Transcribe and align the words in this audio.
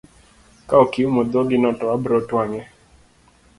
Ka 0.67 0.75
ok 0.83 0.91
iumo 1.01 1.21
dhogi 1.31 1.57
no 1.61 1.69
to 1.77 1.85
abiro 1.95 2.19
twang'e. 2.29 2.61